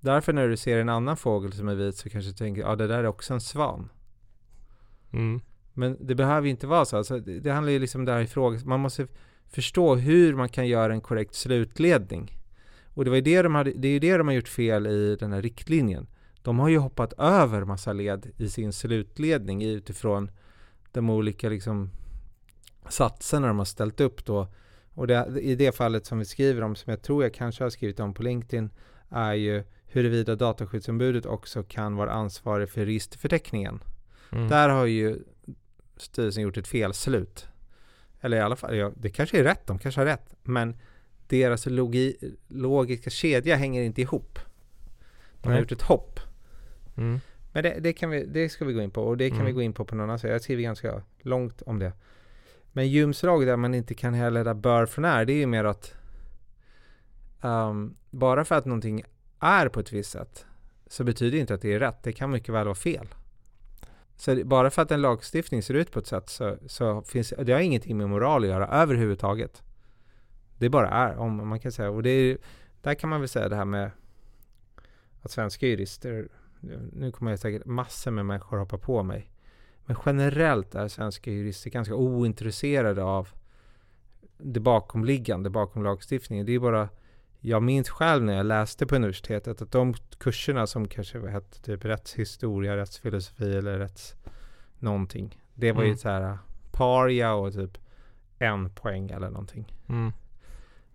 [0.00, 2.76] Därför när du ser en annan fågel som är vit så kanske du tänker ja
[2.76, 3.88] det där är också en svan.
[5.12, 5.40] Mm.
[5.72, 6.96] Men det behöver ju inte vara så.
[6.96, 8.60] Alltså, det, det handlar ju liksom där ifrån.
[8.64, 9.06] Man måste
[9.46, 12.38] förstå hur man kan göra en korrekt slutledning.
[12.94, 14.86] Och det, var ju det, de hade, det är ju det de har gjort fel
[14.86, 16.06] i den här riktlinjen.
[16.42, 20.30] De har ju hoppat över massa led i sin slutledning utifrån
[20.92, 21.90] de olika liksom
[22.88, 24.48] satserna de har ställt upp då.
[24.94, 27.70] Och det, i det fallet som vi skriver om, som jag tror jag kanske har
[27.70, 28.70] skrivit om på LinkedIn,
[29.10, 33.80] är ju huruvida dataskyddsombudet också kan vara ansvarig för registerförteckningen.
[34.32, 34.48] Mm.
[34.48, 35.18] Där har ju
[35.96, 37.46] styrelsen gjort ett felslut.
[38.20, 40.34] Eller i alla fall, ja, det kanske är rätt, de kanske har rätt.
[40.42, 40.76] Men
[41.26, 42.16] deras logi,
[42.48, 44.38] logiska kedja hänger inte ihop.
[45.40, 45.60] De har Nej.
[45.60, 46.20] gjort ett hopp.
[46.96, 47.20] Mm.
[47.52, 49.46] Men det, det, kan vi, det ska vi gå in på och det kan Mm.
[49.46, 50.32] vi gå in på på någon annan sida.
[50.32, 51.92] Jag skriver ganska långt om det.
[52.72, 55.64] Men Humes lag där man inte kan härleda bör från är, det är ju mer
[55.64, 55.94] att
[57.42, 59.02] ehm, bara för att någonting
[59.40, 60.46] är på ett visst sätt
[60.86, 62.02] så betyder det inte att det är rätt.
[62.02, 63.06] Det kan mycket väl vara fel.
[64.16, 67.52] Så bara för att en lagstiftning ser ut på ett sätt så, så finns det
[67.52, 69.62] har ingenting med moral att göra överhuvudtaget.
[70.58, 71.90] Det bara är, om man kan säga.
[71.90, 72.38] Och det är,
[72.82, 73.90] där kan man väl säga det här med
[75.22, 76.28] att svenska jurister
[76.92, 79.30] nu kommer jag säkert massor med människor hoppa på mig.
[79.86, 83.28] Men generellt är svenska jurister ganska ointresserade av
[84.38, 86.46] det bakomliggande, bakom lagstiftningen.
[86.46, 86.88] Det är bara,
[87.40, 91.84] jag minns själv när jag läste på universitetet att de kurserna som kanske hette typ
[91.84, 94.16] rättshistoria, rättsfilosofi eller rätts
[94.78, 95.38] någonting.
[95.54, 95.98] Det var ju Mm.
[95.98, 96.38] så här
[96.72, 97.78] paria och typ
[98.38, 99.74] en poäng eller någonting.
[99.88, 100.12] Mm.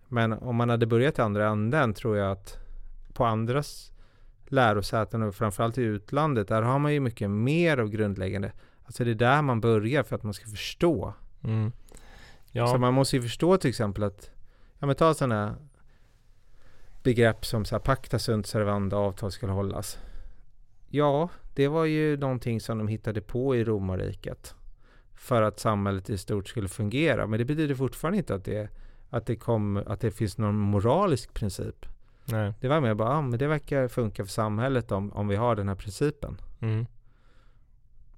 [0.08, 2.58] Men om man hade börjat i andra änden tror jag att
[3.12, 3.92] på andras
[4.46, 8.52] lärosäten och framförallt i utlandet, där har man ju mycket mer av grundläggande.
[8.84, 11.14] Alltså det är där man börjar för att man ska förstå.
[11.44, 11.72] Mm.
[12.50, 12.66] Ja.
[12.66, 14.30] Så man måste ju förstå till exempel att,
[14.78, 15.56] ja men ta sådana
[17.04, 19.98] begrepp som så här pacta sunt servanda, avtal skulle hållas.
[20.88, 24.54] Ja, det var ju någonting som de hittade på i romarriket.
[25.14, 27.26] För att samhället i stort skulle fungera.
[27.26, 28.68] Men det betyder fortfarande inte att det,
[29.10, 31.86] att det, kom, att det finns någon moralisk princip.
[32.24, 32.52] Nej.
[32.60, 35.56] Det var mer bara, ah, men det verkar funka för samhället om, om vi har
[35.56, 36.40] den här principen.
[36.60, 36.86] Mm.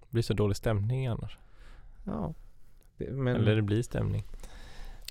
[0.00, 1.38] Det blir så dålig stämning annars.
[2.04, 2.34] Ja.
[2.96, 4.24] Det, men Eller det blir stämning.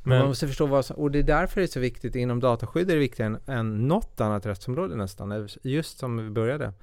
[0.06, 2.40] Man Men, måste förstå vad som, och det är därför det är så viktigt, inom
[2.40, 5.48] dataskydd är det viktigare än, än något annat rättsområde nästan.
[5.62, 6.74] Just som vi började.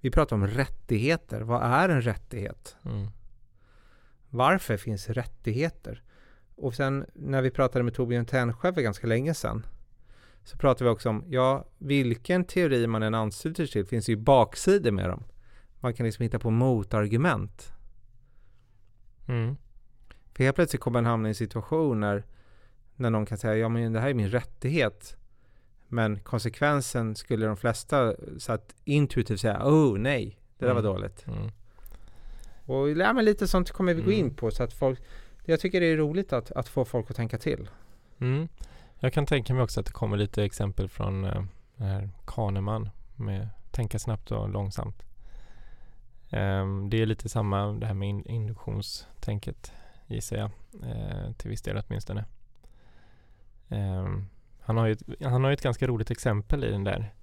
[0.00, 1.40] Vi pratar om rättigheter.
[1.40, 2.76] Vad är en rättighet?
[2.84, 3.08] mm.
[4.30, 6.02] Varför finns rättigheter?
[6.56, 9.66] Och sen när vi pratade med Torbjörn Tännsjö för ganska länge sedan
[10.44, 14.16] så pratade vi också om, ja, vilken teori man än ansluter sig till finns ju
[14.16, 15.24] baksidor med dem.
[15.80, 17.72] Man kan liksom hitta på motargument.
[19.28, 19.56] Mm.
[20.32, 22.22] För helt plötsligt kommer man hamna i en situation
[22.96, 25.16] när, någon kan säga, ja men det här är min rättighet.
[25.88, 30.92] Men konsekvensen skulle de flesta så att intuitivt säga, oh nej, det där var Mm.
[30.92, 31.26] dåligt.
[31.26, 31.50] Mm.
[32.66, 34.34] Och ja, men lite sånt kommer vi gå in Mm.
[34.36, 35.00] på så att folk,
[35.44, 37.68] jag tycker det är roligt att, att få folk att tänka till.
[38.18, 38.48] Mm.
[38.98, 41.44] Jag kan tänka mig också att det kommer lite exempel från uh,
[41.76, 45.02] den här Kahneman med tänka snabbt och långsamt.
[46.30, 49.72] Ehm, det är lite samma det här med in- induktionstänket
[50.06, 50.50] gissar jag.
[50.82, 52.24] eh, till viss del åtminstone.
[53.72, 54.24] Ehm,
[54.60, 57.14] han, har ju ett, han har ju ett ganska roligt exempel i den där.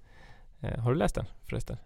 [0.60, 1.76] Eh, har du läst den förresten?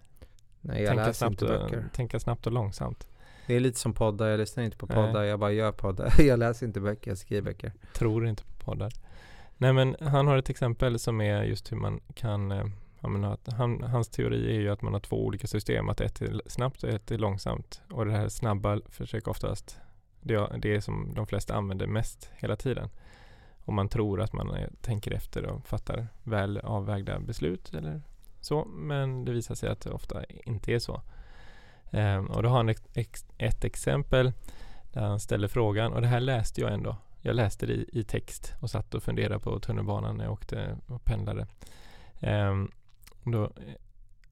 [0.61, 1.89] Nej, jag tänka, läser snabbt inte och, böcker.
[1.93, 3.09] tänka snabbt och långsamt.
[3.47, 4.95] Det är lite som poddar, jag lyssnar inte på Nej.
[4.97, 6.13] poddar, jag bara gör poddar.
[6.21, 7.73] jag läser inte böcker, jag skriver böcker.
[7.93, 8.93] tror inte på poddar.
[9.57, 12.65] Nej men han har ett exempel som är just hur man kan eh,
[13.01, 16.01] jag menar, att han, Hans teori är ju att man har två olika system, att
[16.01, 17.83] ett är snabbt och ett är långsamt.
[17.91, 19.79] Och det här snabba försöker oftast,
[20.21, 22.89] det, är- det är som de flesta använder mest hela tiden.
[23.65, 28.03] Om man tror att man eh, tänker efter och fattar väl avvägda beslut eller
[28.41, 28.65] så.
[28.65, 31.03] Men det visar sig att det ofta inte är så.
[31.91, 34.33] Ehm, och då har han ett, ett exempel
[34.93, 36.97] där han ställer frågan, och det här läste jag ändå
[37.27, 40.77] jag läste det i, i text och satt och funderade på tunnelbanan när jag åkte
[40.87, 41.47] och pendlade.
[42.21, 42.71] Ehm,
[43.23, 43.51] då, eh,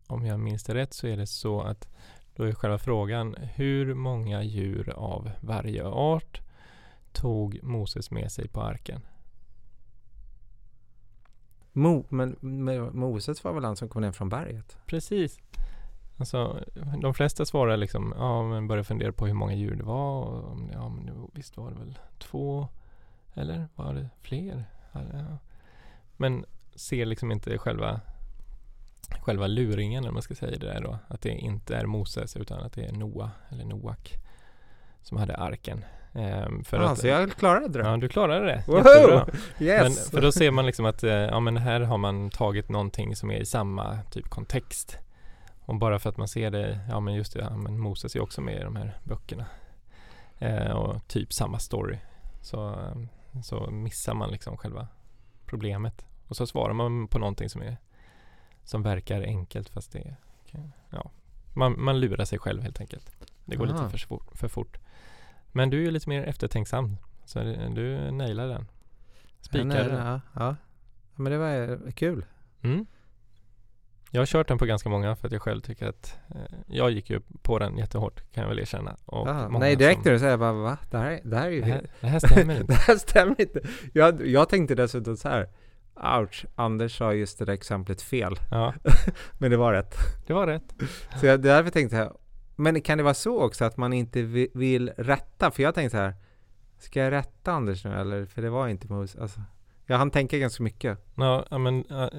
[0.06, 1.88] om jag minns det rätt så är det så att
[2.36, 6.40] då är själva frågan hur många djur av varje art
[7.12, 9.02] tog Moses med sig på arken?
[11.72, 14.78] Mo, men, men Moses var väl han som kom ner från berget?
[14.86, 15.40] Precis.
[16.16, 16.64] Alltså,
[17.02, 20.24] de flesta svarar liksom, ja men börjar fundera på hur många djur det var.
[20.24, 22.68] Och, ja men visst var det väl två?
[23.34, 24.64] Eller var det fler?
[24.92, 25.38] Ja, ja.
[26.16, 28.00] Men ser liksom inte själva
[29.20, 30.98] själva luringen, om man ska säga det där då.
[31.08, 34.14] Att det inte är Moses utan att det är Noa, eller Noak,
[35.02, 35.84] som hade arken.
[36.14, 37.88] Ehm, för ah, att, så jag klarade det?
[37.88, 38.64] Ja, du klarade det.
[38.66, 38.76] Wow!
[38.76, 39.26] Jättebra.
[39.58, 39.82] Yes!
[39.82, 43.16] Men för då ser man liksom att eh, ja, men här har man tagit någonting
[43.16, 44.98] som är i samma typ kontext.
[45.64, 48.20] Och bara för att man ser det, ja men just det, ja, men Moses är
[48.20, 49.46] också med i de här böckerna.
[50.38, 51.98] Eh, och typ samma story.
[52.40, 54.88] Så, eh, så missar man liksom själva
[55.46, 56.04] problemet.
[56.28, 57.76] Och så svarar man på någonting som är
[58.64, 60.16] som verkar enkelt fast det är,
[60.90, 61.10] ja,
[61.52, 63.10] man, man lurar sig själv helt enkelt.
[63.44, 63.84] Det går Aha.
[63.84, 64.78] lite för, för fort.
[65.52, 66.96] Men du är lite mer eftertänksam.
[67.24, 68.66] Så det- du nailar den.
[69.52, 70.06] Nej, den.
[70.06, 70.56] ja, ja.
[71.16, 71.48] men det var
[71.86, 72.24] eh, kul.
[72.62, 72.86] Mm.
[74.10, 76.90] Jag har kört den på ganska många för att jag själv tycker att eh, jag
[76.90, 78.96] gick ju på den jättehårt kan jag väl erkänna.
[79.04, 80.78] Och Ah, många nej, direkt när du säger bara va?
[80.90, 81.60] Det här, det här är ju...
[81.60, 82.72] det här, det här stämmer det inte.
[82.74, 83.60] här stämmer inte.
[83.92, 85.48] Jag, jag tänkte dessutom så här.
[85.94, 88.34] Ouch, Anders sa just det där exemplet fel.
[88.50, 88.74] Ja,
[89.38, 89.94] Men det var rätt.
[90.26, 90.74] det var rätt.
[91.20, 92.16] Så jag, därför tänkte jag,
[92.56, 95.50] men kan det vara så också att man inte vi, vill rätta?
[95.50, 96.14] För jag tänkte så här,
[96.78, 98.26] ska jag rätta Anders nu eller?
[98.26, 99.20] För det var inte Moses.
[99.20, 99.40] Alltså,
[99.86, 100.98] jag hann tänka ganska mycket.
[101.14, 101.84] Ja, ja, men...
[101.88, 102.10] ja,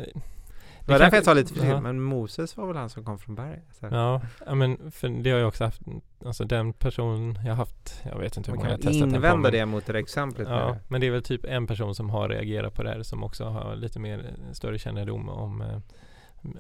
[0.86, 1.60] Det var därför jag sa lite Ja.
[1.60, 3.78] försiktigt, men Moses var väl han som kom från berget?
[3.80, 5.82] Ja, ja, men för det har jag också haft.
[6.26, 9.15] Alltså den person jag haft, jag vet inte hur många jag har testat den på.
[9.15, 10.48] invända det mot det exemplet.
[10.50, 10.80] Ja, det.
[10.88, 13.46] men det är väl typ en person som har reagerat på det här som också
[13.46, 15.80] har lite mer eh, större kännedom om eh,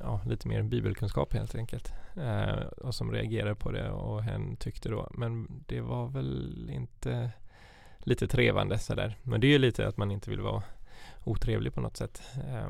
[0.01, 1.93] ja, lite mer bibelkunskap helt enkelt.
[2.15, 7.31] Eh, och som reagerade på det och hen tyckte då, men det var väl inte
[7.97, 9.17] lite trevande sådär.
[9.23, 10.63] Men det är ju lite att man inte vill vara
[11.23, 12.21] otrevlig på något sätt.
[12.47, 12.69] Eh,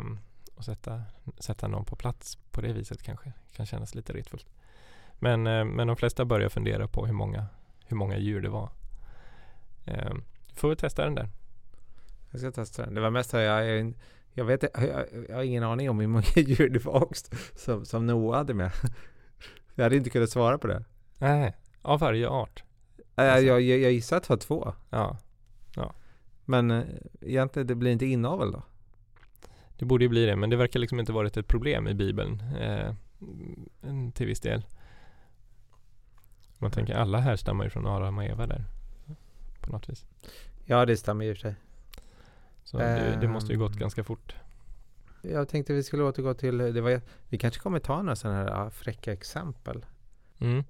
[0.56, 1.04] och sätta,
[1.40, 4.48] sätta någon på plats på det viset kanske kan kännas lite retfullt.
[5.20, 7.46] Men, eh, men de flesta börjar fundera på hur många,
[7.86, 8.70] hur många djur det var.
[9.86, 10.14] Eh,
[10.54, 11.30] får vi testa den där.
[12.32, 12.94] Jag ska testa den.
[12.94, 13.94] Det var mest så här, jag, jag,
[14.34, 17.86] jag vet jag, jag har ingen aning om hur många djur det var också som,
[17.86, 18.72] som Noah hade med.
[19.76, 20.84] Jag hade inte kunnat svara på det.
[21.18, 22.64] Nej, av varje art.
[23.16, 23.46] Alltså.
[23.46, 24.74] Jag, jag, jag gissar att det var två.
[24.90, 25.18] Ja,
[26.46, 26.84] Men eh,
[27.22, 28.64] egentligen, det blir inte inavel då?
[29.84, 32.44] det borde ju bli det, men det verkar liksom inte varit ett problem i Bibeln
[32.60, 32.96] eh,
[33.84, 34.66] mm, till viss del.
[36.58, 38.66] Man tänker alla här stammar ju från Adam och Eva där.
[39.62, 40.06] På något vis.
[40.66, 41.56] Ja, det stämmer och för sig.
[42.74, 43.80] Så det, det måste ju gått Ehm.
[43.80, 44.36] ganska fort.
[45.22, 48.70] Jag tänkte vi skulle återgå till, det var, vi kanske kommer ta några sådana här
[48.70, 49.86] fräcka exempel.
[50.40, 50.64] Mm.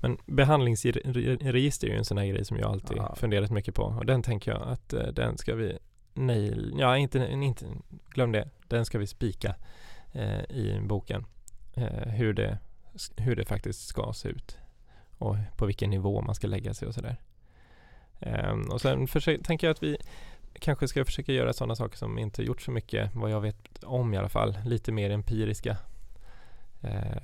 [0.00, 3.14] Men behandlingsregister är ju en sån här grej som jag alltid Ja.
[3.16, 3.82] funderat mycket på.
[3.82, 5.78] Och den tänker jag att eh, den ska vi,
[6.14, 7.66] nej, ja inte, inte,
[8.10, 8.48] glöm det.
[8.68, 9.54] Den ska vi spika
[10.12, 11.24] eh, i boken.
[11.74, 12.58] Eh, hur, det,
[13.16, 14.56] hur det faktiskt ska se ut.
[15.18, 17.16] Och på vilken nivå man ska lägga sig och sådär.
[18.20, 19.96] Ehm, och sen försö- tänker jag att vi
[20.60, 24.14] kanske ska försöka göra sådana saker som inte gjort så mycket, vad jag vet om
[24.14, 24.58] i alla fall.
[24.64, 25.76] Lite mer empiriska
[26.80, 27.22] eh,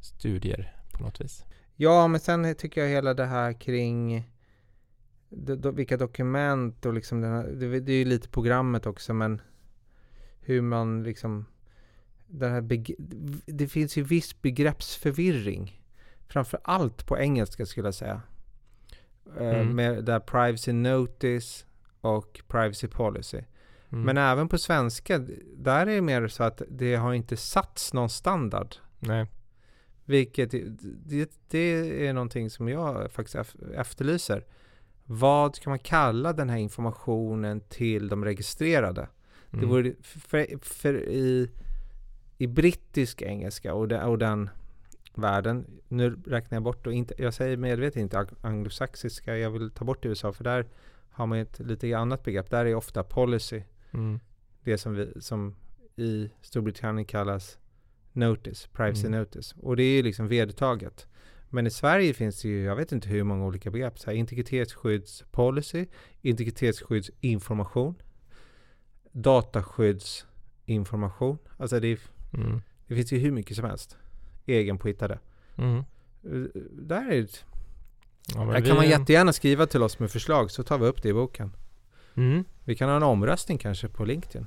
[0.00, 1.44] studier på något vis.
[1.76, 4.30] Ja, men sen tycker jag hela det här kring
[5.28, 9.14] do, do, vilka dokument och liksom den här, det, det är ju lite programmet också,
[9.14, 9.40] men
[10.40, 11.46] hur man liksom
[12.26, 12.84] den här
[13.46, 15.82] det finns ju viss begreppsförvirring.
[16.28, 18.22] Framför allt på engelska skulle jag säga.
[19.40, 19.76] Eh, Mm.
[19.76, 21.65] Med där privacy notice
[22.06, 23.40] och privacy policy.
[23.92, 24.04] Mm.
[24.04, 25.18] Men även på svenska,
[25.56, 28.76] där är det mer så att det har inte satts någon standard.
[28.98, 29.26] Nej.
[30.04, 34.44] Vilket, det, det är någonting som jag faktiskt ef- efterlyser.
[35.04, 39.08] Vad ska man kalla den här informationen till de registrerade?
[39.50, 39.60] Mm.
[39.60, 41.50] Det vore, för, för i,
[42.38, 44.50] i brittisk engelska och den, och den
[45.14, 49.70] världen, nu räknar jag bort och inte, jag säger medvetet inte ang- anglosaxiska, jag vill
[49.70, 50.66] ta bort USA för där
[51.16, 52.50] har man ett lite annat begrepp.
[52.50, 54.20] Där är ofta policy, Mm.
[54.64, 55.54] det som, vi, som
[55.96, 57.58] i Storbritannien kallas
[58.12, 59.20] notice, privacy Mm.
[59.20, 59.54] notice.
[59.62, 61.06] Och det är ju liksom vedertaget.
[61.50, 63.98] Men i Sverige finns det ju, jag vet inte hur många olika begrepp.
[63.98, 65.86] Så här, integritetsskyddspolicy,
[66.22, 67.94] integritetsskyddsinformation,
[69.12, 71.38] dataskyddsinformation.
[71.56, 72.00] Alltså det,
[72.34, 72.60] Mm.
[72.86, 73.96] det finns ju hur mycket som helst.
[74.46, 75.18] Egenpåhittade.
[75.58, 75.84] Mm.
[76.24, 77.44] Uh, Där är det,
[78.34, 81.02] Ja, där vi- kan man jättegärna skriva till oss med förslag så tar vi upp
[81.02, 81.52] det i boken.
[82.14, 82.44] Mm.
[82.64, 84.46] Vi kan ha en omröstning kanske på LinkedIn.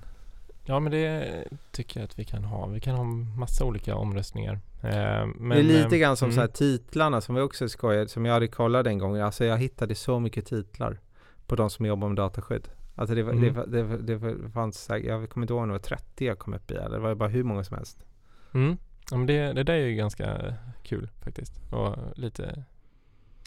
[0.66, 2.68] Ja men det tycker jag att vi kan ha.
[2.68, 4.54] Vi kan ha massa olika omröstningar.
[4.82, 6.36] Eh, men, det är lite grann som mm.
[6.36, 9.18] så här titlarna som vi också skojade, som jag hade kollat en gång.
[9.18, 11.00] Alltså jag hittade så mycket titlar
[11.48, 12.70] på de som jobbar med dataskydd.
[12.96, 13.72] Alltså det, var, det, Mm.
[13.72, 16.72] det, det var, fanns, jag kommer inte ihåg om det var 30 jag kom upp
[16.72, 18.06] i, eller det var bara hur många som helst.
[18.54, 18.78] Mm.
[19.12, 21.54] Ja, men det, det där är ju ganska kul faktiskt.
[21.72, 22.64] Och lite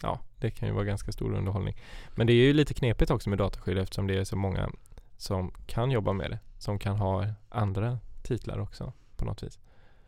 [0.03, 1.75] Ja, det kan ju vara ganska stor underhållning.
[2.15, 4.69] Men det är ju lite knepigt också med dataskydd eftersom det är så många
[5.17, 6.39] som kan jobba med det.
[6.57, 9.59] Som kan ha andra titlar också på något vis.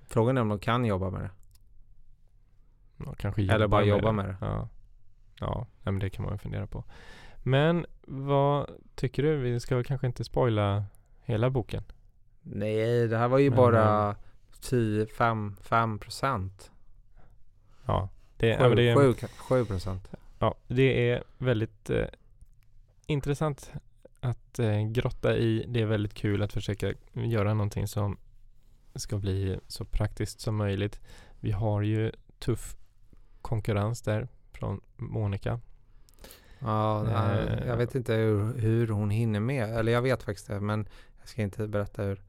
[0.07, 1.29] Frågan är om de kan jobba med det.
[2.97, 4.37] Ja, kanske Eller bara jobbar jobba med det.
[4.41, 4.69] Ja,
[5.39, 6.83] ja men det kan man ju fundera på.
[7.37, 9.37] Men vad tycker du?
[9.37, 10.85] Vi ska kanske inte spoila
[11.21, 11.83] hela boken?
[12.41, 14.15] Nej, det här var ju Men, bara
[14.61, 16.71] 10, 5, 5 procent.
[17.85, 20.07] Ja, det, ja, men det, är, 7, 7 procent.
[20.39, 22.05] ja, det är väldigt eh,
[23.05, 23.71] intressant
[24.19, 25.65] att eh, grotta i.
[25.67, 28.17] Det är väldigt kul att försöka göra någonting som
[28.95, 30.99] ska bli så praktiskt som möjligt.
[31.39, 32.75] Vi har ju tuff
[33.41, 35.59] konkurrens där från Monica.
[36.59, 37.67] Ja, nej, Eh.
[37.67, 39.77] jag vet inte hur, hur hon hinner med.
[39.77, 40.88] Eller jag vet faktiskt det, men
[41.19, 42.23] jag ska inte berätta hur.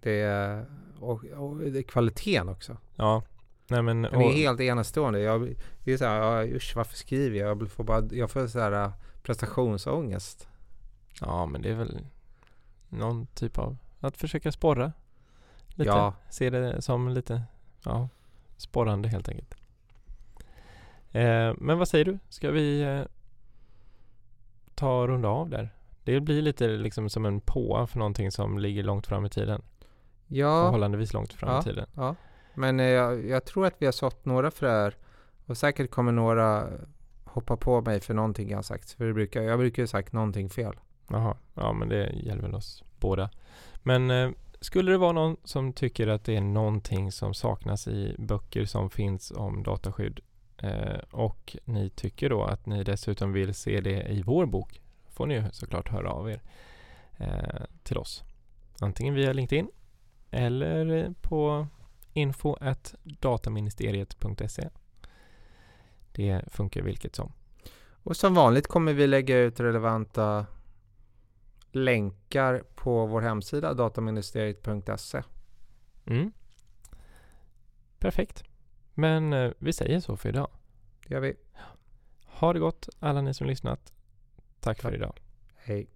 [0.00, 0.66] Det är,
[1.00, 2.76] och, och det är kvaliteten också.
[2.96, 3.22] Ja,
[3.68, 4.02] nej men...
[4.02, 5.20] Den är helt enastående.
[5.20, 5.54] Jag,
[5.84, 7.48] det är så här, usch varför skriver jag?
[7.62, 8.90] Jag får bara, jag får så här äh,
[9.22, 10.48] prestationsångest.
[11.20, 12.06] Ja, men det är väl
[12.88, 14.92] någon typ av att försöka sporra.
[15.68, 15.90] Lite.
[15.90, 16.14] Ja.
[16.30, 17.42] Se det som lite,
[17.84, 18.08] ja,
[18.56, 19.54] sporrande helt enkelt.
[21.10, 22.18] Eh, men vad säger du?
[22.28, 23.02] Ska vi eh,
[24.74, 25.70] ta och runda av där?
[26.04, 29.62] Det blir lite liksom som en påa för någonting som ligger långt fram i tiden.
[30.26, 31.60] Ja, Förhållandevis långt fram Ja.
[31.60, 31.86] i tiden.
[31.94, 32.14] ja
[32.58, 34.96] men eh, jag, jag tror att vi har sått några fröer
[35.46, 36.68] och säkert kommer några
[37.24, 38.90] hoppa på mig för någonting jag har sagt.
[38.90, 40.74] För det brukar, jag brukar ju sagt någonting fel.
[41.10, 43.30] Jaha, ja men det gäller väl oss båda.
[43.82, 44.30] Men eh,
[44.60, 48.90] skulle det vara någon som tycker att det är någonting som saknas i böcker som
[48.90, 50.20] finns om dataskydd
[50.62, 55.26] eh, och ni tycker då att ni dessutom vill se det i vår bok får
[55.26, 56.40] ni ju såklart höra av er
[57.16, 58.24] eh, till oss.
[58.80, 59.70] Antingen via LinkedIn
[60.30, 61.66] eller på
[62.18, 62.56] info
[63.02, 64.68] dataministeriet.se.
[66.12, 67.32] Det funkar vilket som.
[68.02, 70.46] Och som vanligt kommer vi lägga ut relevanta
[71.72, 75.22] länkar på vår hemsida dataministeriet.se.
[76.06, 76.32] Mm.
[77.98, 78.44] Perfekt.
[78.94, 80.50] Men eh, vi säger så för idag.
[81.06, 81.36] Det gör vi.
[82.24, 83.92] Ha det gott alla ni som lyssnat.
[84.60, 84.94] Tack för Tack.
[84.94, 85.20] idag.
[85.56, 85.88] Hej.